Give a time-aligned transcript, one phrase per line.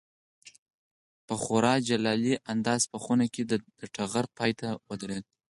[1.27, 3.53] په خورا جلالي انداز په خونه کې د
[3.95, 5.25] ټغر پای ته ودرېد.